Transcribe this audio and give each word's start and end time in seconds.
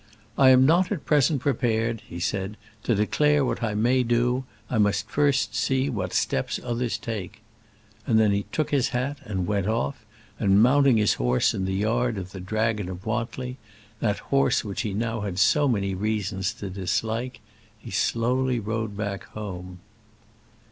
"I 0.35 0.49
am 0.49 0.65
not 0.65 0.91
at 0.91 1.05
present 1.05 1.41
prepared," 1.41 2.01
he 2.09 2.19
said, 2.19 2.57
"to 2.85 2.95
declare 2.95 3.45
what 3.45 3.61
I 3.61 3.75
may 3.75 4.01
do; 4.01 4.45
I 4.67 4.79
must 4.79 5.07
first 5.11 5.53
see 5.53 5.91
what 5.91 6.11
steps 6.11 6.59
others 6.63 6.97
take." 6.97 7.43
And 8.07 8.19
then 8.19 8.31
he 8.31 8.47
took 8.51 8.71
his 8.71 8.89
hat 8.97 9.19
and 9.25 9.45
went 9.45 9.67
off; 9.67 10.03
and 10.39 10.59
mounting 10.59 10.97
his 10.97 11.13
horse 11.13 11.53
in 11.53 11.65
the 11.65 11.75
yard 11.75 12.17
of 12.17 12.31
the 12.31 12.39
Dragon 12.39 12.89
of 12.89 13.05
Wantly 13.05 13.57
that 13.99 14.17
horse 14.33 14.65
which 14.65 14.81
he 14.81 14.89
had 14.89 14.97
now 14.97 15.31
so 15.35 15.67
many 15.67 15.93
reasons 15.93 16.51
to 16.55 16.71
dislike 16.71 17.39
he 17.77 17.91
slowly 17.91 18.59
rode 18.59 18.97
back 18.97 19.25
home. 19.35 19.81